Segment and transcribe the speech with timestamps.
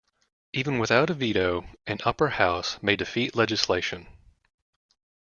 [0.53, 4.07] Even without a veto, an upper house may defeat legislation.